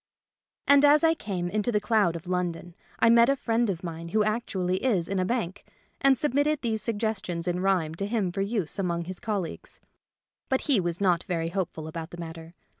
And 0.65 0.83
as 0.83 1.03
I 1.03 1.13
came 1.13 1.47
into 1.47 1.71
the 1.71 1.79
cloud 1.79 2.15
of 2.15 2.25
London 2.25 2.73
I 2.97 3.11
met 3.11 3.29
a 3.29 3.35
friend 3.35 3.69
of 3.69 3.83
mine 3.83 4.07
who 4.09 4.23
actually 4.23 4.83
is 4.83 5.07
in 5.07 5.19
a 5.19 5.25
bank, 5.25 5.63
and 6.01 6.17
submitted 6.17 6.63
these 6.63 6.81
suggestions 6.81 7.47
in 7.47 7.59
rhyme 7.59 7.93
to 7.93 8.07
him 8.07 8.31
for 8.31 8.41
use 8.41 8.79
among 8.79 9.03
his 9.05 9.19
colleagues. 9.19 9.79
But 10.49 10.61
he 10.61 10.79
was 10.79 11.01
not 11.01 11.21
very 11.25 11.49
hopeful 11.49 11.87
about 11.87 12.09
the 12.09 12.17
mat 12.17 12.33
ter. 12.33 12.55